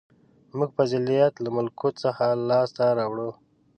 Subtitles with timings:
[0.57, 3.29] •موږ فضیلت له ملکوت څخه لاسته راوړو.